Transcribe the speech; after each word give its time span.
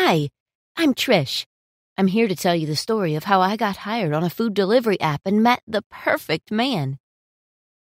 Hi, 0.00 0.30
I'm 0.76 0.94
Trish. 0.94 1.44
I'm 1.98 2.06
here 2.06 2.28
to 2.28 2.36
tell 2.36 2.54
you 2.54 2.68
the 2.68 2.76
story 2.76 3.16
of 3.16 3.24
how 3.24 3.40
I 3.40 3.56
got 3.56 3.78
hired 3.78 4.12
on 4.14 4.22
a 4.22 4.30
food 4.30 4.54
delivery 4.54 4.98
app 5.00 5.22
and 5.24 5.42
met 5.42 5.60
the 5.66 5.82
perfect 5.90 6.52
man. 6.52 6.98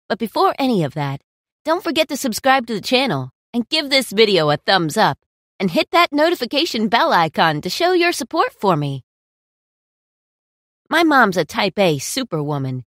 But 0.09 0.17
before 0.17 0.55
any 0.57 0.83
of 0.83 0.95
that, 0.95 1.21
don't 1.63 1.83
forget 1.83 2.09
to 2.09 2.17
subscribe 2.17 2.65
to 2.65 2.73
the 2.73 2.81
channel 2.81 3.29
and 3.53 3.69
give 3.69 3.91
this 3.91 4.11
video 4.11 4.49
a 4.49 4.57
thumbs 4.57 4.97
up 4.97 5.19
and 5.59 5.69
hit 5.69 5.91
that 5.91 6.11
notification 6.11 6.87
bell 6.87 7.13
icon 7.13 7.61
to 7.61 7.69
show 7.69 7.93
your 7.93 8.11
support 8.11 8.51
for 8.59 8.75
me. 8.75 9.03
My 10.89 11.03
mom's 11.03 11.37
a 11.37 11.45
type 11.45 11.77
A 11.77 11.99
superwoman. 11.99 12.83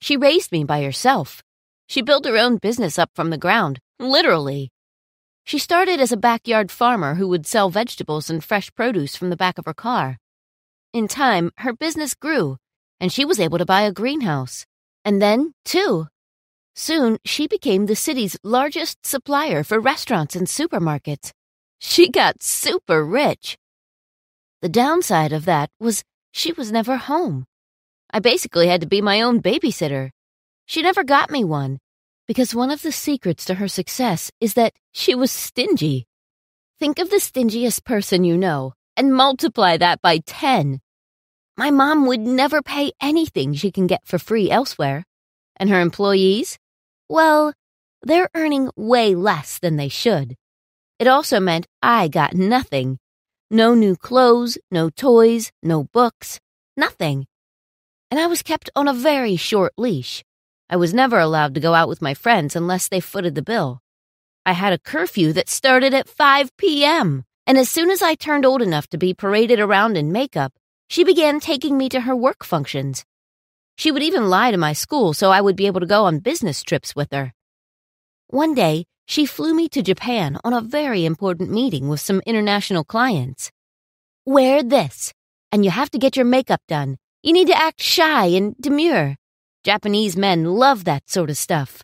She 0.00 0.16
raised 0.16 0.50
me 0.50 0.64
by 0.64 0.82
herself. 0.82 1.40
She 1.86 2.02
built 2.02 2.26
her 2.26 2.36
own 2.36 2.56
business 2.56 2.98
up 2.98 3.10
from 3.14 3.30
the 3.30 3.38
ground, 3.38 3.78
literally. 4.00 4.72
She 5.46 5.60
started 5.60 6.00
as 6.00 6.10
a 6.10 6.16
backyard 6.16 6.72
farmer 6.72 7.14
who 7.14 7.28
would 7.28 7.46
sell 7.46 7.70
vegetables 7.70 8.28
and 8.28 8.42
fresh 8.42 8.74
produce 8.74 9.14
from 9.14 9.30
the 9.30 9.36
back 9.36 9.58
of 9.58 9.64
her 9.64 9.74
car. 9.74 10.18
In 10.92 11.06
time, 11.06 11.52
her 11.58 11.72
business 11.72 12.14
grew, 12.14 12.56
and 12.98 13.12
she 13.12 13.24
was 13.24 13.38
able 13.38 13.58
to 13.58 13.64
buy 13.64 13.82
a 13.82 13.92
greenhouse. 13.92 14.66
And 15.04 15.22
then, 15.22 15.52
two. 15.64 16.08
Soon, 16.74 17.18
she 17.24 17.46
became 17.46 17.86
the 17.86 17.94
city's 17.94 18.36
largest 18.42 19.06
supplier 19.06 19.62
for 19.62 19.78
restaurants 19.78 20.34
and 20.34 20.48
supermarkets. 20.48 21.30
She 21.78 22.10
got 22.10 22.42
super 22.42 23.04
rich. 23.04 23.56
The 24.62 24.68
downside 24.68 25.32
of 25.32 25.44
that 25.44 25.70
was 25.78 26.02
she 26.32 26.54
was 26.54 26.72
never 26.72 26.96
home. 26.96 27.44
I 28.10 28.18
basically 28.18 28.66
had 28.66 28.80
to 28.80 28.88
be 28.88 29.00
my 29.00 29.20
own 29.20 29.40
babysitter. 29.40 30.10
She 30.66 30.82
never 30.82 31.04
got 31.04 31.30
me 31.30 31.44
one, 31.44 31.78
because 32.26 32.54
one 32.54 32.70
of 32.70 32.82
the 32.82 32.92
secrets 32.92 33.44
to 33.44 33.54
her 33.54 33.68
success 33.68 34.30
is 34.40 34.54
that 34.54 34.72
she 34.92 35.14
was 35.14 35.30
stingy. 35.30 36.06
Think 36.78 36.98
of 36.98 37.10
the 37.10 37.16
stingiest 37.20 37.84
person 37.84 38.24
you 38.24 38.36
know 38.36 38.74
and 38.96 39.14
multiply 39.14 39.76
that 39.76 40.02
by 40.02 40.18
10. 40.18 40.80
My 41.56 41.70
mom 41.70 42.06
would 42.06 42.20
never 42.20 42.62
pay 42.62 42.92
anything 43.00 43.54
she 43.54 43.70
can 43.70 43.86
get 43.86 44.06
for 44.06 44.18
free 44.18 44.50
elsewhere. 44.50 45.04
And 45.58 45.70
her 45.70 45.80
employees? 45.80 46.58
Well, 47.08 47.54
they're 48.02 48.28
earning 48.34 48.70
way 48.76 49.14
less 49.14 49.58
than 49.58 49.76
they 49.76 49.88
should. 49.88 50.36
It 50.98 51.06
also 51.06 51.40
meant 51.40 51.66
I 51.82 52.08
got 52.08 52.34
nothing. 52.34 52.98
No 53.50 53.74
new 53.74 53.96
clothes, 53.96 54.58
no 54.70 54.90
toys, 54.90 55.50
no 55.62 55.84
books, 55.84 56.40
nothing. 56.76 57.26
And 58.10 58.20
I 58.20 58.26
was 58.26 58.42
kept 58.42 58.70
on 58.76 58.88
a 58.88 58.92
very 58.92 59.36
short 59.36 59.72
leash. 59.78 60.24
I 60.68 60.76
was 60.76 60.92
never 60.92 61.20
allowed 61.20 61.54
to 61.54 61.60
go 61.60 61.74
out 61.74 61.88
with 61.88 62.02
my 62.02 62.12
friends 62.12 62.56
unless 62.56 62.88
they 62.88 63.00
footed 63.00 63.36
the 63.36 63.42
bill. 63.42 63.80
I 64.44 64.52
had 64.52 64.72
a 64.72 64.78
curfew 64.78 65.32
that 65.32 65.48
started 65.48 65.94
at 65.94 66.08
5 66.08 66.56
p.m., 66.56 67.24
and 67.46 67.56
as 67.56 67.68
soon 67.68 67.90
as 67.90 68.02
I 68.02 68.16
turned 68.16 68.44
old 68.44 68.62
enough 68.62 68.88
to 68.88 68.98
be 68.98 69.14
paraded 69.14 69.60
around 69.60 69.96
in 69.96 70.10
makeup, 70.10 70.52
she 70.88 71.04
began 71.04 71.38
taking 71.38 71.78
me 71.78 71.88
to 71.90 72.00
her 72.00 72.16
work 72.16 72.44
functions. 72.44 73.04
She 73.76 73.92
would 73.92 74.02
even 74.02 74.28
lie 74.28 74.50
to 74.50 74.56
my 74.56 74.72
school 74.72 75.12
so 75.14 75.30
I 75.30 75.40
would 75.40 75.54
be 75.54 75.66
able 75.66 75.80
to 75.80 75.86
go 75.86 76.04
on 76.04 76.18
business 76.18 76.62
trips 76.62 76.96
with 76.96 77.12
her. 77.12 77.32
One 78.28 78.54
day, 78.54 78.86
she 79.06 79.24
flew 79.24 79.54
me 79.54 79.68
to 79.68 79.82
Japan 79.82 80.38
on 80.42 80.52
a 80.52 80.60
very 80.60 81.04
important 81.04 81.50
meeting 81.50 81.88
with 81.88 82.00
some 82.00 82.22
international 82.26 82.82
clients. 82.82 83.52
Wear 84.24 84.64
this, 84.64 85.12
and 85.52 85.64
you 85.64 85.70
have 85.70 85.90
to 85.90 85.98
get 85.98 86.16
your 86.16 86.24
makeup 86.24 86.62
done. 86.66 86.96
You 87.22 87.32
need 87.32 87.46
to 87.46 87.56
act 87.56 87.80
shy 87.80 88.26
and 88.26 88.56
demure. 88.60 89.16
Japanese 89.66 90.16
men 90.16 90.44
love 90.44 90.84
that 90.84 91.10
sort 91.10 91.28
of 91.28 91.36
stuff. 91.36 91.82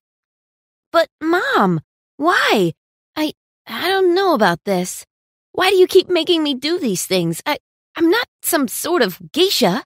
But, 0.93 1.09
Mom, 1.21 1.81
why? 2.17 2.75
I, 3.17 3.33
I 3.67 3.89
don't 3.89 4.15
know 4.15 4.35
about 4.35 4.61
this. 4.65 5.05
Why 5.51 5.71
do 5.71 5.75
you 5.75 5.89
keep 5.89 6.09
making 6.09 6.45
me 6.45 6.55
do 6.55 6.79
these 6.79 7.07
things? 7.07 7.43
I, 7.45 7.59
I'm 7.97 8.09
not 8.09 8.29
some 8.41 8.69
sort 8.69 9.03
of 9.03 9.19
geisha. 9.33 9.83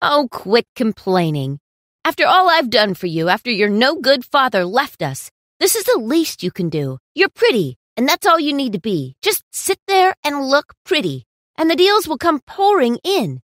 Oh, 0.00 0.26
quit 0.30 0.64
complaining. 0.74 1.58
After 2.02 2.26
all 2.26 2.48
I've 2.48 2.70
done 2.70 2.94
for 2.94 3.08
you, 3.08 3.28
after 3.28 3.50
your 3.50 3.68
no 3.68 4.00
good 4.00 4.24
father 4.24 4.64
left 4.64 5.02
us, 5.02 5.30
this 5.60 5.76
is 5.76 5.84
the 5.84 6.00
least 6.00 6.42
you 6.42 6.50
can 6.50 6.70
do. 6.70 6.96
You're 7.14 7.28
pretty, 7.28 7.76
and 7.98 8.08
that's 8.08 8.24
all 8.24 8.40
you 8.40 8.54
need 8.54 8.72
to 8.72 8.80
be. 8.80 9.16
Just 9.20 9.42
sit 9.52 9.80
there 9.86 10.14
and 10.24 10.48
look 10.48 10.72
pretty, 10.86 11.26
and 11.58 11.70
the 11.70 11.76
deals 11.76 12.08
will 12.08 12.16
come 12.16 12.40
pouring 12.46 12.96
in. 13.04 13.42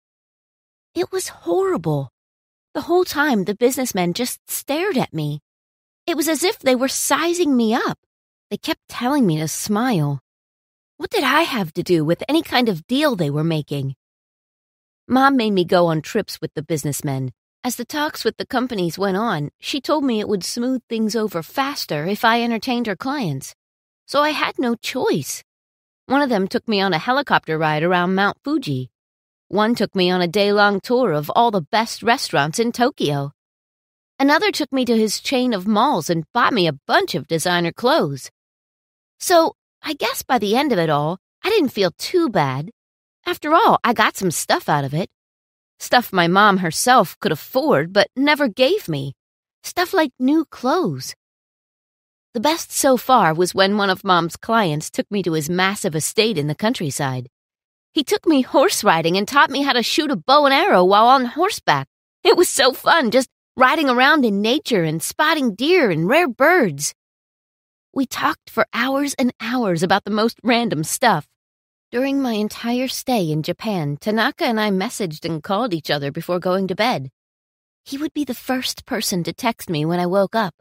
It 0.93 1.13
was 1.13 1.29
horrible. 1.29 2.11
The 2.77 2.83
whole 2.83 3.05
time, 3.05 3.45
the 3.45 3.55
businessmen 3.55 4.13
just 4.13 4.39
stared 4.51 4.99
at 4.99 5.11
me. 5.11 5.39
It 6.05 6.15
was 6.15 6.27
as 6.27 6.43
if 6.43 6.59
they 6.59 6.75
were 6.75 6.87
sizing 6.87 7.57
me 7.57 7.73
up. 7.73 7.97
They 8.51 8.57
kept 8.57 8.87
telling 8.87 9.25
me 9.25 9.39
to 9.39 9.47
smile. 9.47 10.19
What 10.97 11.09
did 11.09 11.23
I 11.23 11.41
have 11.41 11.73
to 11.73 11.81
do 11.81 12.05
with 12.05 12.23
any 12.29 12.43
kind 12.43 12.69
of 12.69 12.85
deal 12.85 13.15
they 13.15 13.31
were 13.31 13.43
making? 13.43 13.95
Mom 15.07 15.35
made 15.35 15.53
me 15.53 15.65
go 15.65 15.87
on 15.87 16.03
trips 16.03 16.39
with 16.39 16.53
the 16.53 16.61
businessmen. 16.61 17.31
As 17.63 17.77
the 17.77 17.83
talks 17.83 18.23
with 18.23 18.37
the 18.37 18.45
companies 18.45 18.99
went 18.99 19.17
on, 19.17 19.49
she 19.59 19.81
told 19.81 20.03
me 20.03 20.19
it 20.19 20.29
would 20.29 20.43
smooth 20.43 20.83
things 20.87 21.15
over 21.15 21.41
faster 21.41 22.05
if 22.05 22.23
I 22.23 22.43
entertained 22.43 22.85
her 22.85 22.95
clients. 22.95 23.55
So 24.05 24.21
I 24.21 24.29
had 24.29 24.59
no 24.59 24.75
choice. 24.75 25.43
One 26.05 26.21
of 26.21 26.29
them 26.29 26.47
took 26.47 26.67
me 26.67 26.79
on 26.79 26.93
a 26.93 26.99
helicopter 26.99 27.57
ride 27.57 27.81
around 27.81 28.13
Mount 28.13 28.37
Fuji. 28.43 28.91
One 29.49 29.75
took 29.75 29.95
me 29.95 30.09
on 30.09 30.21
a 30.21 30.27
day 30.27 30.51
long 30.51 30.81
tour 30.81 31.13
of 31.13 31.31
all 31.33 31.51
the 31.51 31.61
best 31.61 32.03
restaurants 32.03 32.59
in 32.59 32.73
Tokyo. 32.73 33.31
Another 34.19 34.51
took 34.51 34.73
me 34.73 34.83
to 34.83 34.97
his 34.97 35.21
chain 35.21 35.53
of 35.53 35.65
malls 35.65 36.09
and 36.09 36.25
bought 36.33 36.51
me 36.51 36.67
a 36.67 36.77
bunch 36.85 37.15
of 37.15 37.27
designer 37.27 37.71
clothes. 37.71 38.29
So, 39.19 39.53
I 39.81 39.93
guess 39.93 40.21
by 40.21 40.37
the 40.37 40.57
end 40.57 40.73
of 40.73 40.79
it 40.79 40.89
all, 40.89 41.19
I 41.45 41.49
didn't 41.49 41.69
feel 41.69 41.91
too 41.97 42.27
bad. 42.27 42.71
After 43.25 43.53
all, 43.53 43.79
I 43.85 43.93
got 43.93 44.17
some 44.17 44.31
stuff 44.31 44.67
out 44.67 44.83
of 44.83 44.93
it. 44.93 45.09
Stuff 45.79 46.11
my 46.11 46.27
mom 46.27 46.57
herself 46.57 47.17
could 47.21 47.31
afford 47.31 47.93
but 47.93 48.09
never 48.17 48.49
gave 48.49 48.89
me. 48.89 49.13
Stuff 49.63 49.93
like 49.93 50.11
new 50.19 50.43
clothes. 50.43 51.15
The 52.33 52.41
best 52.41 52.73
so 52.73 52.97
far 52.97 53.33
was 53.33 53.55
when 53.55 53.77
one 53.77 53.89
of 53.89 54.03
mom's 54.03 54.35
clients 54.35 54.89
took 54.89 55.09
me 55.09 55.23
to 55.23 55.33
his 55.33 55.49
massive 55.49 55.95
estate 55.95 56.37
in 56.37 56.47
the 56.47 56.55
countryside. 56.55 57.29
He 57.97 58.03
took 58.03 58.27
me 58.27 58.43
horse 58.43 58.83
riding 58.83 59.17
and 59.17 59.27
taught 59.27 59.49
me 59.49 59.63
how 59.63 59.73
to 59.73 59.81
shoot 59.81 60.11
a 60.11 60.15
bow 60.15 60.45
and 60.45 60.53
arrow 60.53 60.83
while 60.83 61.07
on 61.07 61.25
horseback. 61.25 61.87
It 62.23 62.37
was 62.37 62.47
so 62.47 62.71
fun 62.71 63.09
just 63.09 63.27
riding 63.55 63.89
around 63.89 64.23
in 64.23 64.39
nature 64.39 64.83
and 64.83 65.01
spotting 65.01 65.55
deer 65.55 65.89
and 65.89 66.07
rare 66.07 66.27
birds. 66.27 66.93
We 67.95 68.05
talked 68.05 68.51
for 68.51 68.67
hours 68.71 69.15
and 69.15 69.33
hours 69.41 69.81
about 69.81 70.03
the 70.05 70.11
most 70.11 70.37
random 70.43 70.83
stuff. 70.83 71.27
During 71.89 72.21
my 72.21 72.33
entire 72.33 72.87
stay 72.87 73.31
in 73.31 73.41
Japan, 73.41 73.97
Tanaka 73.99 74.45
and 74.45 74.59
I 74.59 74.69
messaged 74.69 75.25
and 75.25 75.41
called 75.41 75.73
each 75.73 75.89
other 75.89 76.11
before 76.11 76.39
going 76.39 76.67
to 76.67 76.75
bed. 76.75 77.09
He 77.83 77.97
would 77.97 78.13
be 78.13 78.25
the 78.25 78.35
first 78.35 78.85
person 78.85 79.23
to 79.23 79.33
text 79.33 79.71
me 79.71 79.85
when 79.85 79.99
I 79.99 80.05
woke 80.05 80.35
up. 80.35 80.53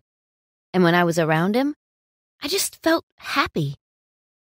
And 0.72 0.82
when 0.82 0.94
I 0.94 1.04
was 1.04 1.18
around 1.18 1.54
him, 1.54 1.74
I 2.42 2.48
just 2.48 2.82
felt 2.82 3.04
happy. 3.18 3.74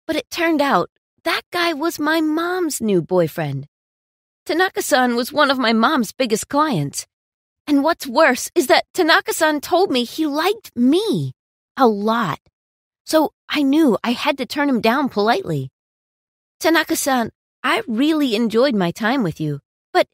But 0.05 0.17
it 0.17 0.29
turned 0.29 0.61
out 0.61 0.89
that 1.23 1.41
guy 1.51 1.73
was 1.73 1.99
my 1.99 2.21
mom's 2.21 2.81
new 2.81 3.01
boyfriend. 3.01 3.67
Tanaka 4.45 4.81
san 4.81 5.15
was 5.15 5.31
one 5.31 5.51
of 5.51 5.59
my 5.59 5.73
mom's 5.73 6.11
biggest 6.11 6.47
clients. 6.47 7.05
And 7.67 7.83
what's 7.83 8.07
worse 8.07 8.49
is 8.55 8.67
that 8.67 8.85
Tanaka 8.93 9.33
san 9.33 9.61
told 9.61 9.91
me 9.91 10.03
he 10.03 10.25
liked 10.25 10.75
me 10.75 11.33
a 11.77 11.87
lot. 11.87 12.39
So 13.05 13.33
I 13.47 13.61
knew 13.61 13.97
I 14.03 14.13
had 14.13 14.37
to 14.39 14.45
turn 14.45 14.67
him 14.67 14.81
down 14.81 15.09
politely. 15.09 15.69
Tanaka 16.59 16.95
san, 16.95 17.31
I 17.63 17.83
really 17.87 18.35
enjoyed 18.35 18.75
my 18.75 18.91
time 18.91 19.21
with 19.21 19.39
you, 19.39 19.59
but 19.93 20.07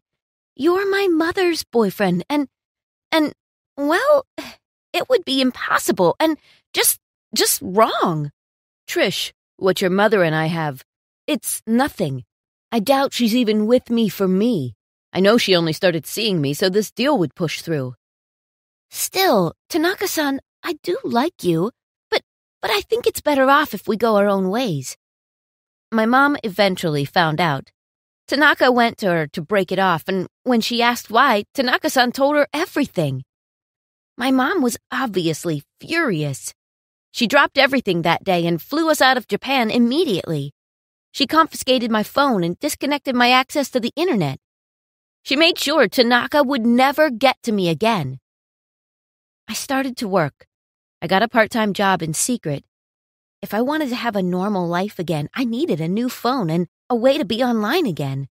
you're 0.55 0.89
my 0.89 1.07
mother's 1.07 1.63
boyfriend, 1.63 2.25
and, 2.29 2.47
and, 3.11 3.33
well, 3.77 4.25
it 4.93 5.09
would 5.09 5.23
be 5.23 5.41
impossible 5.41 6.15
and 6.19 6.37
just, 6.73 6.99
just 7.33 7.61
wrong. 7.61 8.31
Trish, 8.87 9.31
what 9.57 9.81
your 9.81 9.89
mother 9.89 10.23
and 10.23 10.35
I 10.35 10.47
have 10.47 10.83
it's 11.27 11.61
nothing. 11.67 12.23
I 12.71 12.79
doubt 12.79 13.13
she's 13.13 13.35
even 13.35 13.67
with 13.67 13.89
me 13.89 14.09
for 14.09 14.27
me. 14.27 14.75
I 15.13 15.19
know 15.19 15.37
she 15.37 15.55
only 15.55 15.73
started 15.73 16.05
seeing 16.05 16.41
me 16.41 16.53
so 16.53 16.69
this 16.69 16.91
deal 16.91 17.17
would 17.17 17.35
push 17.35 17.61
through. 17.61 17.95
Still, 18.89 19.53
Tanaka-san, 19.69 20.39
I 20.63 20.77
do 20.83 20.97
like 21.03 21.43
you, 21.43 21.71
but 22.09 22.21
but 22.61 22.71
I 22.71 22.81
think 22.81 23.05
it's 23.05 23.21
better 23.21 23.49
off 23.49 23.73
if 23.73 23.87
we 23.87 23.97
go 23.97 24.15
our 24.15 24.27
own 24.27 24.49
ways. 24.49 24.95
My 25.91 26.05
mom 26.05 26.37
eventually 26.43 27.05
found 27.05 27.39
out. 27.39 27.71
Tanaka 28.27 28.71
went 28.71 28.97
to 28.97 29.07
her 29.07 29.27
to 29.27 29.41
break 29.41 29.71
it 29.71 29.79
off, 29.79 30.03
and 30.07 30.27
when 30.43 30.59
she 30.59 30.81
asked 30.81 31.09
why, 31.09 31.43
Tanaka-san 31.53 32.11
told 32.11 32.35
her 32.35 32.47
everything. 32.53 33.23
My 34.17 34.31
mom 34.31 34.61
was 34.61 34.77
obviously 34.91 35.63
furious. 35.79 36.53
She 37.11 37.27
dropped 37.27 37.57
everything 37.57 38.01
that 38.01 38.23
day 38.23 38.45
and 38.45 38.61
flew 38.61 38.89
us 38.89 39.01
out 39.01 39.17
of 39.17 39.27
Japan 39.27 39.71
immediately. 39.71 40.51
She 41.17 41.25
confiscated 41.25 41.89
my 41.89 42.03
phone 42.03 42.43
and 42.43 42.59
disconnected 42.59 43.15
my 43.15 43.31
access 43.31 43.71
to 43.71 43.79
the 43.79 43.91
internet. 43.95 44.39
She 45.23 45.35
made 45.35 45.57
sure 45.57 45.87
Tanaka 45.87 46.43
would 46.43 46.63
never 46.63 47.09
get 47.09 47.41
to 47.41 47.51
me 47.51 47.69
again. 47.69 48.19
I 49.47 49.53
started 49.53 49.97
to 49.97 50.07
work. 50.07 50.45
I 51.01 51.07
got 51.07 51.23
a 51.23 51.27
part 51.27 51.49
time 51.49 51.73
job 51.73 52.03
in 52.03 52.13
secret. 52.13 52.65
If 53.41 53.51
I 53.51 53.61
wanted 53.63 53.89
to 53.89 53.95
have 53.95 54.15
a 54.15 54.21
normal 54.21 54.67
life 54.67 54.99
again, 54.99 55.27
I 55.33 55.43
needed 55.43 55.81
a 55.81 55.87
new 55.87 56.07
phone 56.07 56.51
and 56.51 56.67
a 56.87 56.95
way 56.95 57.17
to 57.17 57.25
be 57.25 57.43
online 57.43 57.87
again. 57.87 58.27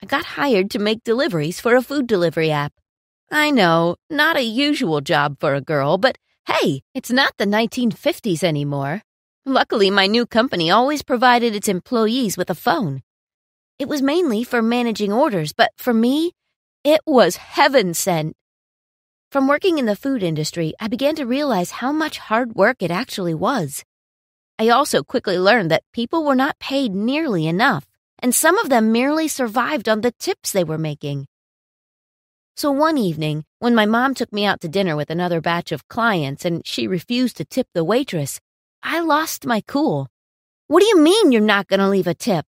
I 0.00 0.06
got 0.06 0.38
hired 0.38 0.70
to 0.70 0.78
make 0.78 1.02
deliveries 1.02 1.58
for 1.58 1.74
a 1.74 1.82
food 1.82 2.06
delivery 2.06 2.52
app. 2.52 2.74
I 3.32 3.50
know, 3.50 3.96
not 4.08 4.36
a 4.36 4.44
usual 4.44 5.00
job 5.00 5.40
for 5.40 5.56
a 5.56 5.60
girl, 5.60 5.98
but 5.98 6.16
hey, 6.46 6.82
it's 6.94 7.10
not 7.10 7.34
the 7.38 7.44
1950s 7.44 8.44
anymore. 8.44 9.02
Luckily, 9.46 9.90
my 9.90 10.06
new 10.06 10.24
company 10.24 10.70
always 10.70 11.02
provided 11.02 11.54
its 11.54 11.68
employees 11.68 12.38
with 12.38 12.48
a 12.48 12.54
phone. 12.54 13.02
It 13.78 13.88
was 13.88 14.00
mainly 14.00 14.42
for 14.42 14.62
managing 14.62 15.12
orders, 15.12 15.52
but 15.52 15.70
for 15.76 15.92
me, 15.92 16.32
it 16.82 17.02
was 17.06 17.36
heaven 17.36 17.92
sent. 17.92 18.36
From 19.30 19.46
working 19.46 19.76
in 19.76 19.84
the 19.84 19.96
food 19.96 20.22
industry, 20.22 20.72
I 20.80 20.88
began 20.88 21.14
to 21.16 21.26
realize 21.26 21.72
how 21.72 21.92
much 21.92 22.16
hard 22.16 22.54
work 22.54 22.78
it 22.80 22.90
actually 22.90 23.34
was. 23.34 23.84
I 24.58 24.70
also 24.70 25.02
quickly 25.02 25.38
learned 25.38 25.70
that 25.70 25.84
people 25.92 26.24
were 26.24 26.34
not 26.34 26.58
paid 26.58 26.94
nearly 26.94 27.46
enough, 27.46 27.84
and 28.20 28.34
some 28.34 28.56
of 28.56 28.70
them 28.70 28.92
merely 28.92 29.28
survived 29.28 29.90
on 29.90 30.00
the 30.00 30.12
tips 30.12 30.52
they 30.52 30.64
were 30.64 30.78
making. 30.78 31.26
So 32.56 32.70
one 32.70 32.96
evening, 32.96 33.44
when 33.58 33.74
my 33.74 33.84
mom 33.84 34.14
took 34.14 34.32
me 34.32 34.46
out 34.46 34.62
to 34.62 34.68
dinner 34.68 34.96
with 34.96 35.10
another 35.10 35.42
batch 35.42 35.70
of 35.70 35.88
clients 35.88 36.46
and 36.46 36.66
she 36.66 36.86
refused 36.86 37.36
to 37.36 37.44
tip 37.44 37.66
the 37.74 37.84
waitress, 37.84 38.40
I 38.86 39.00
lost 39.00 39.46
my 39.46 39.62
cool. 39.66 40.08
What 40.66 40.80
do 40.80 40.86
you 40.86 41.00
mean 41.00 41.32
you're 41.32 41.40
not 41.40 41.68
going 41.68 41.80
to 41.80 41.88
leave 41.88 42.06
a 42.06 42.12
tip? 42.12 42.44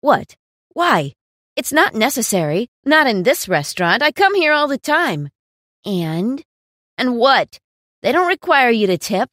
What? 0.00 0.34
Why? 0.70 1.12
It's 1.54 1.72
not 1.72 1.94
necessary. 1.94 2.68
Not 2.84 3.06
in 3.06 3.22
this 3.22 3.48
restaurant. 3.48 4.02
I 4.02 4.10
come 4.10 4.34
here 4.34 4.52
all 4.52 4.66
the 4.66 4.78
time. 4.78 5.28
And? 5.86 6.42
And 6.98 7.16
what? 7.16 7.60
They 8.02 8.10
don't 8.10 8.26
require 8.26 8.70
you 8.70 8.88
to 8.88 8.98
tip. 8.98 9.30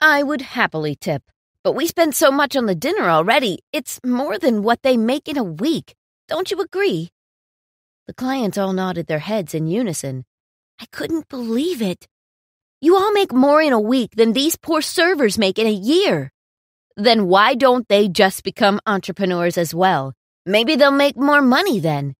I 0.00 0.22
would 0.22 0.42
happily 0.42 0.94
tip. 0.94 1.24
But 1.64 1.72
we 1.72 1.88
spend 1.88 2.14
so 2.14 2.30
much 2.30 2.54
on 2.54 2.66
the 2.66 2.76
dinner 2.76 3.08
already. 3.08 3.58
It's 3.72 3.98
more 4.04 4.38
than 4.38 4.62
what 4.62 4.82
they 4.82 4.96
make 4.96 5.26
in 5.26 5.36
a 5.36 5.42
week. 5.42 5.96
Don't 6.28 6.52
you 6.52 6.60
agree? 6.60 7.10
The 8.06 8.14
clients 8.14 8.58
all 8.58 8.72
nodded 8.72 9.08
their 9.08 9.18
heads 9.18 9.54
in 9.54 9.66
unison. 9.66 10.24
I 10.80 10.86
couldn't 10.92 11.28
believe 11.28 11.82
it. 11.82 12.06
You 12.80 12.94
all 12.96 13.10
make 13.10 13.32
more 13.32 13.60
in 13.60 13.72
a 13.72 13.80
week 13.80 14.12
than 14.14 14.32
these 14.32 14.54
poor 14.54 14.80
servers 14.80 15.36
make 15.36 15.58
in 15.58 15.66
a 15.66 15.72
year. 15.72 16.30
Then 16.96 17.26
why 17.26 17.56
don't 17.56 17.88
they 17.88 18.08
just 18.08 18.44
become 18.44 18.78
entrepreneurs 18.86 19.58
as 19.58 19.74
well? 19.74 20.12
Maybe 20.46 20.76
they'll 20.76 20.92
make 20.92 21.16
more 21.16 21.42
money 21.42 21.80
then. 21.80 22.14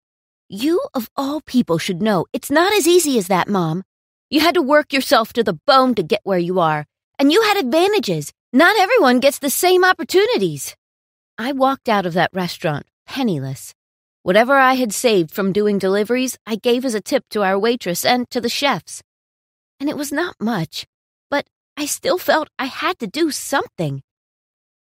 You, 0.48 0.80
of 0.94 1.08
all 1.14 1.40
people, 1.42 1.78
should 1.78 2.02
know 2.02 2.26
it's 2.32 2.50
not 2.50 2.72
as 2.72 2.88
easy 2.88 3.18
as 3.18 3.28
that, 3.28 3.46
Mom. 3.46 3.84
You 4.30 4.40
had 4.40 4.54
to 4.54 4.62
work 4.62 4.92
yourself 4.92 5.32
to 5.34 5.44
the 5.44 5.60
bone 5.64 5.94
to 5.94 6.02
get 6.02 6.22
where 6.24 6.40
you 6.40 6.58
are, 6.58 6.86
and 7.20 7.30
you 7.30 7.40
had 7.42 7.56
advantages. 7.56 8.32
Not 8.52 8.76
everyone 8.76 9.20
gets 9.20 9.38
the 9.38 9.50
same 9.50 9.84
opportunities. 9.84 10.74
I 11.38 11.52
walked 11.52 11.88
out 11.88 12.04
of 12.04 12.14
that 12.14 12.30
restaurant 12.32 12.84
penniless. 13.06 13.74
Whatever 14.24 14.58
I 14.58 14.74
had 14.74 14.92
saved 14.92 15.30
from 15.30 15.52
doing 15.52 15.78
deliveries, 15.78 16.36
I 16.44 16.56
gave 16.56 16.84
as 16.84 16.94
a 16.94 17.00
tip 17.00 17.24
to 17.30 17.44
our 17.44 17.56
waitress 17.56 18.04
and 18.04 18.28
to 18.30 18.40
the 18.40 18.48
chefs 18.48 19.02
and 19.80 19.88
it 19.88 19.96
was 19.96 20.12
not 20.12 20.34
much, 20.40 20.86
but 21.30 21.46
I 21.76 21.86
still 21.86 22.18
felt 22.18 22.48
I 22.58 22.66
had 22.66 22.98
to 22.98 23.06
do 23.06 23.30
something. 23.30 24.02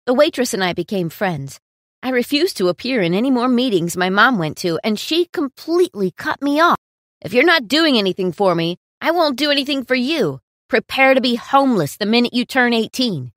The 0.05 0.13
waitress 0.13 0.53
and 0.53 0.63
I 0.63 0.73
became 0.73 1.09
friends. 1.09 1.59
I 2.01 2.09
refused 2.09 2.57
to 2.57 2.69
appear 2.69 3.01
in 3.01 3.13
any 3.13 3.31
more 3.31 3.47
meetings 3.47 3.97
my 3.97 4.09
mom 4.09 4.37
went 4.37 4.57
to, 4.57 4.79
and 4.83 4.99
she 4.99 5.25
completely 5.25 6.11
cut 6.11 6.41
me 6.41 6.59
off. 6.59 6.77
If 7.21 7.33
you're 7.33 7.43
not 7.43 7.67
doing 7.67 7.97
anything 7.97 8.31
for 8.31 8.55
me, 8.55 8.77
I 9.01 9.11
won't 9.11 9.37
do 9.37 9.51
anything 9.51 9.83
for 9.83 9.95
you. 9.95 10.39
Prepare 10.69 11.13
to 11.13 11.21
be 11.21 11.35
homeless 11.35 11.97
the 11.97 12.05
minute 12.05 12.33
you 12.33 12.45
turn 12.45 12.73
18. 12.73 13.31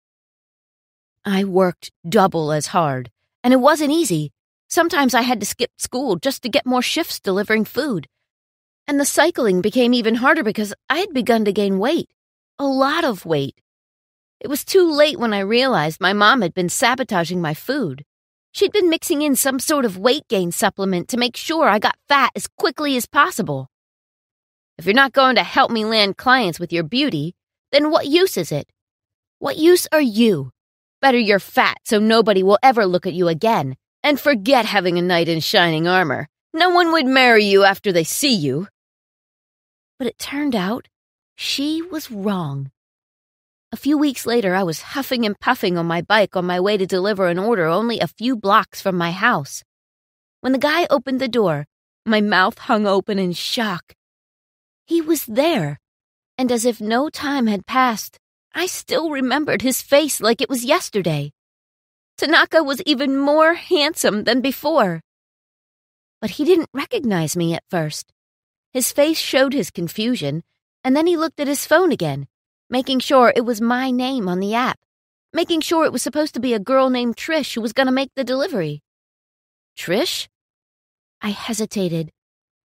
I 1.24 1.44
worked 1.44 1.90
double 2.08 2.52
as 2.52 2.68
hard, 2.68 3.10
and 3.44 3.52
it 3.52 3.60
wasn't 3.60 3.92
easy. 3.92 4.32
Sometimes 4.68 5.14
I 5.14 5.22
had 5.22 5.40
to 5.40 5.46
skip 5.46 5.70
school 5.78 6.16
just 6.16 6.42
to 6.42 6.48
get 6.48 6.64
more 6.64 6.82
shifts 6.82 7.20
delivering 7.20 7.64
food. 7.64 8.06
And 8.90 8.98
the 8.98 9.04
cycling 9.04 9.60
became 9.60 9.94
even 9.94 10.16
harder 10.16 10.42
because 10.42 10.74
I 10.88 10.98
had 10.98 11.14
begun 11.14 11.44
to 11.44 11.52
gain 11.52 11.78
weight. 11.78 12.10
A 12.58 12.66
lot 12.66 13.04
of 13.04 13.24
weight. 13.24 13.54
It 14.40 14.48
was 14.48 14.64
too 14.64 14.90
late 14.90 15.16
when 15.16 15.32
I 15.32 15.38
realized 15.42 16.00
my 16.00 16.12
mom 16.12 16.42
had 16.42 16.54
been 16.54 16.68
sabotaging 16.68 17.40
my 17.40 17.54
food. 17.54 18.04
She'd 18.50 18.72
been 18.72 18.90
mixing 18.90 19.22
in 19.22 19.36
some 19.36 19.60
sort 19.60 19.84
of 19.84 19.96
weight 19.96 20.26
gain 20.26 20.50
supplement 20.50 21.06
to 21.10 21.16
make 21.16 21.36
sure 21.36 21.68
I 21.68 21.78
got 21.78 22.00
fat 22.08 22.32
as 22.34 22.48
quickly 22.48 22.96
as 22.96 23.06
possible. 23.06 23.68
If 24.76 24.86
you're 24.86 24.92
not 24.92 25.12
going 25.12 25.36
to 25.36 25.44
help 25.44 25.70
me 25.70 25.84
land 25.84 26.16
clients 26.16 26.58
with 26.58 26.72
your 26.72 26.82
beauty, 26.82 27.36
then 27.70 27.92
what 27.92 28.08
use 28.08 28.36
is 28.36 28.50
it? 28.50 28.68
What 29.38 29.56
use 29.56 29.86
are 29.92 30.00
you? 30.00 30.50
Better 31.00 31.16
you're 31.16 31.38
fat 31.38 31.76
so 31.84 32.00
nobody 32.00 32.42
will 32.42 32.58
ever 32.60 32.86
look 32.86 33.06
at 33.06 33.14
you 33.14 33.28
again, 33.28 33.76
and 34.02 34.18
forget 34.18 34.64
having 34.64 34.98
a 34.98 35.02
knight 35.02 35.28
in 35.28 35.38
shining 35.38 35.86
armor. 35.86 36.26
No 36.52 36.70
one 36.70 36.90
would 36.90 37.06
marry 37.06 37.44
you 37.44 37.62
after 37.62 37.92
they 37.92 38.02
see 38.02 38.34
you. 38.34 38.66
But 40.00 40.06
it 40.06 40.18
turned 40.18 40.56
out 40.56 40.88
she 41.36 41.82
was 41.82 42.10
wrong. 42.10 42.70
A 43.70 43.76
few 43.76 43.98
weeks 43.98 44.24
later, 44.24 44.54
I 44.54 44.62
was 44.62 44.96
huffing 44.96 45.26
and 45.26 45.38
puffing 45.38 45.76
on 45.76 45.84
my 45.84 46.00
bike 46.00 46.34
on 46.34 46.46
my 46.46 46.58
way 46.58 46.78
to 46.78 46.86
deliver 46.86 47.28
an 47.28 47.38
order 47.38 47.66
only 47.66 48.00
a 48.00 48.08
few 48.08 48.34
blocks 48.34 48.80
from 48.80 48.96
my 48.96 49.12
house. 49.12 49.62
When 50.40 50.54
the 50.54 50.58
guy 50.58 50.86
opened 50.88 51.20
the 51.20 51.28
door, 51.28 51.66
my 52.06 52.22
mouth 52.22 52.56
hung 52.60 52.86
open 52.86 53.18
in 53.18 53.34
shock. 53.34 53.92
He 54.86 55.02
was 55.02 55.26
there, 55.26 55.78
and 56.38 56.50
as 56.50 56.64
if 56.64 56.80
no 56.80 57.10
time 57.10 57.46
had 57.46 57.66
passed, 57.66 58.16
I 58.54 58.64
still 58.64 59.10
remembered 59.10 59.60
his 59.60 59.82
face 59.82 60.18
like 60.18 60.40
it 60.40 60.48
was 60.48 60.64
yesterday. 60.64 61.32
Tanaka 62.16 62.64
was 62.64 62.80
even 62.86 63.18
more 63.18 63.52
handsome 63.52 64.24
than 64.24 64.40
before. 64.40 65.02
But 66.22 66.30
he 66.30 66.46
didn't 66.46 66.70
recognize 66.72 67.36
me 67.36 67.52
at 67.52 67.64
first. 67.68 68.14
His 68.72 68.92
face 68.92 69.18
showed 69.18 69.52
his 69.52 69.70
confusion, 69.70 70.42
and 70.84 70.96
then 70.96 71.06
he 71.06 71.16
looked 71.16 71.40
at 71.40 71.48
his 71.48 71.66
phone 71.66 71.90
again, 71.90 72.28
making 72.68 73.00
sure 73.00 73.32
it 73.34 73.44
was 73.44 73.60
my 73.60 73.90
name 73.90 74.28
on 74.28 74.40
the 74.40 74.54
app, 74.54 74.78
making 75.32 75.60
sure 75.60 75.84
it 75.84 75.92
was 75.92 76.02
supposed 76.02 76.34
to 76.34 76.40
be 76.40 76.54
a 76.54 76.60
girl 76.60 76.88
named 76.88 77.16
Trish 77.16 77.54
who 77.54 77.60
was 77.60 77.72
going 77.72 77.86
to 77.86 77.92
make 77.92 78.10
the 78.14 78.24
delivery. 78.24 78.82
Trish? 79.76 80.28
I 81.20 81.30
hesitated. 81.30 82.12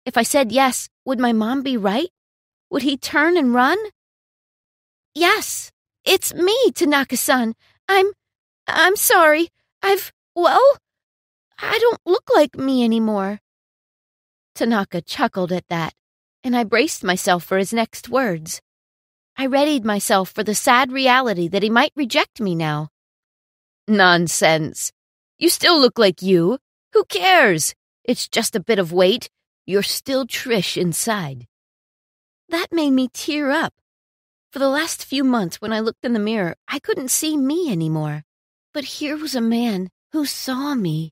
If 0.06 0.18
I 0.18 0.24
said 0.24 0.52
yes, 0.52 0.90
would 1.06 1.20
my 1.20 1.34
mom 1.34 1.64
be 1.64 1.78
right? 1.78 2.10
Would 2.70 2.84
he 2.84 2.98
turn 2.98 3.38
and 3.38 3.54
run? 3.54 3.78
Yes, 5.14 5.72
it's 6.04 6.34
me, 6.34 6.56
Tanaka-san. 6.74 7.56
I'm. 7.88 8.12
I'm 8.68 8.96
sorry. 8.96 9.50
I've. 9.82 10.12
Well, 10.36 10.78
I 11.58 11.80
don't 11.80 12.02
look 12.06 12.30
like 12.34 12.58
me 12.58 12.84
anymore. 12.84 13.40
Tanaka 14.56 15.02
chuckled 15.02 15.52
at 15.52 15.68
that, 15.68 15.94
and 16.44 16.56
I 16.56 16.64
braced 16.64 17.04
myself 17.04 17.44
for 17.44 17.58
his 17.58 17.74
next 17.74 18.08
words. 18.10 18.62
I 19.38 19.44
readied 19.46 19.84
myself 19.84 20.30
for 20.30 20.44
the 20.44 20.56
sad 20.56 20.94
reality 20.94 21.50
that 21.50 21.62
he 21.62 21.70
might 21.70 21.92
reject 21.96 22.40
me 22.40 22.56
now. 22.56 22.90
Nonsense. 23.88 24.94
You 25.38 25.50
still 25.50 25.80
look 25.80 26.00
like 26.00 26.22
you. 26.22 26.58
Who 26.94 27.04
cares? 27.04 27.76
It's 28.06 28.30
just 28.30 28.56
a 28.56 28.64
bit 28.64 28.80
of 28.80 28.94
weight. 28.94 29.30
You're 29.66 29.84
still 29.84 30.26
Trish 30.26 30.78
inside. 30.78 31.48
That 32.48 32.68
made 32.72 32.92
me 32.92 33.10
tear 33.12 33.52
up. 33.52 33.74
For 34.52 34.60
the 34.60 34.70
last 34.70 35.04
few 35.04 35.26
months, 35.26 35.60
when 35.60 35.74
I 35.74 35.82
looked 35.82 36.06
in 36.06 36.14
the 36.14 36.20
mirror, 36.20 36.56
I 36.66 36.80
couldn't 36.80 37.12
see 37.12 37.36
me 37.36 37.70
anymore. 37.70 38.24
But 38.74 38.86
here 38.86 39.18
was 39.18 39.36
a 39.36 39.42
man 39.42 39.90
who 40.14 40.26
saw 40.26 40.76
me. 40.76 41.12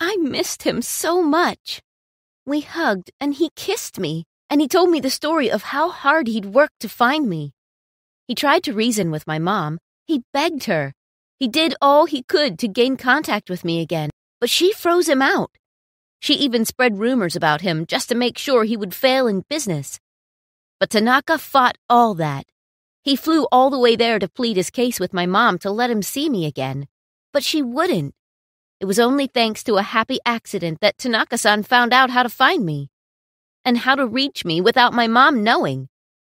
I 0.00 0.16
missed 0.16 0.62
him 0.62 0.80
so 0.80 1.22
much. 1.22 1.82
We 2.48 2.62
hugged, 2.62 3.10
and 3.20 3.34
he 3.34 3.50
kissed 3.56 3.98
me, 3.98 4.24
and 4.48 4.62
he 4.62 4.68
told 4.68 4.88
me 4.88 5.00
the 5.00 5.10
story 5.10 5.50
of 5.50 5.64
how 5.64 5.90
hard 5.90 6.26
he'd 6.26 6.46
worked 6.46 6.80
to 6.80 6.88
find 6.88 7.28
me. 7.28 7.52
He 8.26 8.34
tried 8.34 8.62
to 8.62 8.72
reason 8.72 9.10
with 9.10 9.26
my 9.26 9.38
mom. 9.38 9.76
He 10.06 10.22
begged 10.32 10.64
her. 10.64 10.94
He 11.38 11.46
did 11.46 11.74
all 11.82 12.06
he 12.06 12.22
could 12.22 12.58
to 12.60 12.66
gain 12.66 12.96
contact 12.96 13.50
with 13.50 13.66
me 13.66 13.82
again, 13.82 14.08
but 14.40 14.48
she 14.48 14.72
froze 14.72 15.10
him 15.10 15.20
out. 15.20 15.50
She 16.20 16.36
even 16.36 16.64
spread 16.64 16.96
rumors 16.96 17.36
about 17.36 17.60
him 17.60 17.84
just 17.84 18.08
to 18.08 18.14
make 18.14 18.38
sure 18.38 18.64
he 18.64 18.78
would 18.78 18.94
fail 18.94 19.26
in 19.26 19.44
business. 19.50 20.00
But 20.80 20.88
Tanaka 20.88 21.36
fought 21.36 21.76
all 21.90 22.14
that. 22.14 22.46
He 23.04 23.14
flew 23.14 23.46
all 23.52 23.68
the 23.68 23.78
way 23.78 23.94
there 23.94 24.18
to 24.18 24.26
plead 24.26 24.56
his 24.56 24.70
case 24.70 24.98
with 24.98 25.12
my 25.12 25.26
mom 25.26 25.58
to 25.58 25.70
let 25.70 25.90
him 25.90 26.00
see 26.00 26.30
me 26.30 26.46
again. 26.46 26.88
But 27.30 27.44
she 27.44 27.60
wouldn't. 27.60 28.14
It 28.80 28.84
was 28.84 29.00
only 29.00 29.26
thanks 29.26 29.64
to 29.64 29.74
a 29.74 29.82
happy 29.82 30.20
accident 30.24 30.80
that 30.80 30.98
Tanaka 30.98 31.36
san 31.36 31.64
found 31.64 31.92
out 31.92 32.10
how 32.10 32.22
to 32.22 32.28
find 32.28 32.64
me 32.64 32.90
and 33.64 33.78
how 33.78 33.96
to 33.96 34.06
reach 34.06 34.44
me 34.44 34.60
without 34.60 34.92
my 34.92 35.08
mom 35.08 35.42
knowing. 35.42 35.88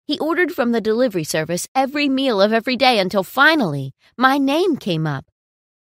He 0.06 0.18
ordered 0.18 0.52
from 0.52 0.72
the 0.72 0.80
delivery 0.82 1.24
service 1.24 1.66
every 1.74 2.08
meal 2.08 2.42
of 2.42 2.52
every 2.52 2.76
day 2.76 2.98
until 2.98 3.24
finally 3.24 3.94
my 4.18 4.36
name 4.36 4.76
came 4.76 5.06
up. 5.06 5.24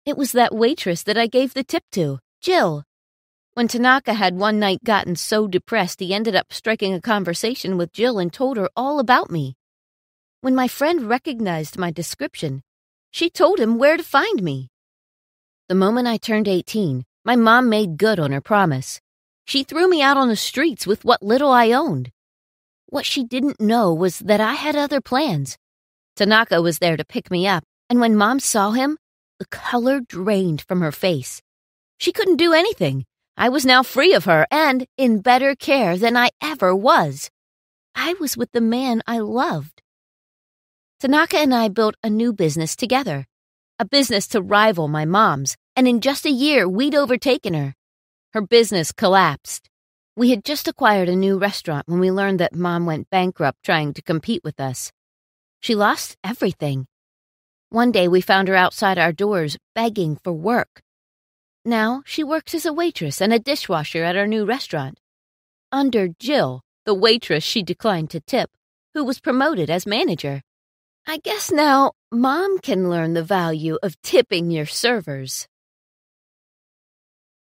It 0.05 0.17
was 0.17 0.33
that 0.33 0.53
waitress 0.53 1.01
that 1.03 1.17
I 1.17 1.25
gave 1.25 1.55
the 1.55 1.63
tip 1.63 1.83
to, 1.93 2.19
Jill. 2.41 2.83
When 3.55 3.67
Tanaka 3.67 4.13
had 4.13 4.37
one 4.37 4.59
night 4.59 4.83
gotten 4.83 5.15
so 5.15 5.47
depressed, 5.47 5.99
he 5.99 6.13
ended 6.13 6.35
up 6.35 6.53
striking 6.53 6.93
a 6.93 7.01
conversation 7.01 7.75
with 7.75 7.91
Jill 7.91 8.19
and 8.19 8.31
told 8.31 8.57
her 8.57 8.69
all 8.75 8.99
about 8.99 9.31
me. 9.31 9.55
When 10.41 10.53
my 10.53 10.67
friend 10.67 11.09
recognized 11.09 11.79
my 11.79 11.89
description, 11.89 12.61
she 13.09 13.31
told 13.31 13.59
him 13.59 13.79
where 13.79 13.97
to 13.97 14.03
find 14.03 14.43
me. 14.43 14.69
The 15.67 15.73
moment 15.73 16.07
I 16.07 16.17
turned 16.17 16.47
18, 16.47 17.05
my 17.23 17.35
mom 17.35 17.69
made 17.69 17.97
good 17.97 18.19
on 18.19 18.31
her 18.31 18.39
promise. 18.41 19.01
She 19.45 19.63
threw 19.63 19.89
me 19.89 19.99
out 19.99 20.15
on 20.15 20.27
the 20.27 20.35
streets 20.35 20.85
with 20.85 21.03
what 21.03 21.23
little 21.23 21.49
I 21.49 21.71
owned. 21.71 22.11
What 22.85 23.03
she 23.03 23.23
didn't 23.23 23.59
know 23.59 23.91
was 23.91 24.19
that 24.19 24.39
I 24.39 24.53
had 24.53 24.75
other 24.75 25.01
plans. 25.01 25.57
Tanaka 26.15 26.61
was 26.61 26.77
there 26.77 26.95
to 26.95 27.03
pick 27.03 27.31
me 27.31 27.47
up, 27.47 27.63
and 27.89 27.99
when 27.99 28.15
mom 28.15 28.39
saw 28.39 28.71
him, 28.71 28.99
the 29.39 29.47
color 29.47 30.01
drained 30.01 30.61
from 30.61 30.81
her 30.81 30.91
face. 30.91 31.41
She 31.97 32.11
couldn't 32.11 32.37
do 32.37 32.53
anything. 32.53 33.05
I 33.35 33.49
was 33.49 33.65
now 33.65 33.81
free 33.81 34.13
of 34.13 34.25
her 34.25 34.45
and 34.51 34.85
in 34.97 35.21
better 35.21 35.55
care 35.55 35.97
than 35.97 36.15
I 36.15 36.29
ever 36.43 36.75
was. 36.75 37.31
I 37.95 38.13
was 38.19 38.37
with 38.37 38.51
the 38.51 38.61
man 38.61 39.01
I 39.07 39.17
loved. 39.17 39.81
Tanaka 40.99 41.37
and 41.37 41.55
I 41.55 41.69
built 41.69 41.95
a 42.03 42.09
new 42.09 42.33
business 42.33 42.75
together, 42.75 43.25
a 43.77 43.85
business 43.85 44.25
to 44.27 44.41
rival 44.41 44.87
my 44.87 45.03
mom's, 45.03 45.57
and 45.75 45.87
in 45.87 45.99
just 45.99 46.25
a 46.25 46.31
year 46.31 46.67
we'd 46.67 46.95
overtaken 46.95 47.53
her. 47.53 47.75
Her 48.33 48.41
business 48.41 48.93
collapsed. 48.93 49.69
We 50.15 50.29
had 50.29 50.45
just 50.45 50.69
acquired 50.69 51.09
a 51.09 51.15
new 51.15 51.37
restaurant 51.37 51.87
when 51.87 51.99
we 51.99 52.09
learned 52.09 52.39
that 52.39 52.55
mom 52.55 52.85
went 52.85 53.09
bankrupt 53.09 53.63
trying 53.63 53.93
to 53.93 54.01
compete 54.01 54.45
with 54.45 54.61
us. 54.61 54.93
She 55.59 55.75
lost 55.75 56.15
everything. 56.23 56.87
One 57.69 57.91
day 57.91 58.07
we 58.07 58.21
found 58.21 58.47
her 58.47 58.55
outside 58.55 58.97
our 58.97 59.11
doors 59.11 59.57
begging 59.73 60.17
for 60.23 60.31
work. 60.31 60.81
Now 61.65 62.01
she 62.05 62.23
works 62.23 62.53
as 62.53 62.65
a 62.65 62.71
waitress 62.71 63.19
and 63.19 63.33
a 63.33 63.39
dishwasher 63.39 64.05
at 64.05 64.15
our 64.15 64.27
new 64.27 64.45
restaurant. 64.45 64.99
Under 65.71 66.07
Jill, 66.07 66.61
the 66.85 66.93
waitress 66.93 67.43
she 67.43 67.61
declined 67.61 68.09
to 68.11 68.21
tip, 68.21 68.51
who 68.93 69.03
was 69.03 69.19
promoted 69.19 69.69
as 69.69 69.85
manager. 69.85 70.43
I 71.07 71.17
guess 71.17 71.51
now 71.51 71.91
Mom 72.11 72.57
can 72.59 72.89
learn 72.89 73.13
the 73.13 73.23
value 73.23 73.77
of 73.83 74.01
tipping 74.01 74.49
your 74.49 74.65
servers. 74.65 75.47